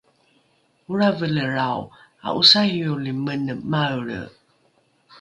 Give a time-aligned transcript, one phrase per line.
[0.91, 1.81] olravelelrao
[2.27, 4.21] a’osarioli mene maelre